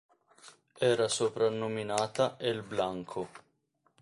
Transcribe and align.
Era 0.79 1.07
soprannominata 1.09 2.35
"El 2.39 2.63
Blanco". 2.63 3.29